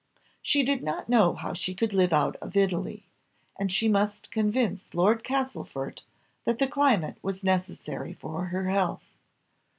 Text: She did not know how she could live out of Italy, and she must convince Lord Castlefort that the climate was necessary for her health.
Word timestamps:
She 0.41 0.63
did 0.63 0.81
not 0.81 1.09
know 1.09 1.35
how 1.35 1.53
she 1.53 1.75
could 1.75 1.93
live 1.93 2.11
out 2.11 2.35
of 2.37 2.55
Italy, 2.57 3.05
and 3.59 3.71
she 3.71 3.87
must 3.87 4.31
convince 4.31 4.95
Lord 4.95 5.23
Castlefort 5.23 6.05
that 6.43 6.57
the 6.57 6.65
climate 6.65 7.17
was 7.21 7.43
necessary 7.43 8.13
for 8.13 8.45
her 8.45 8.67
health. 8.69 9.03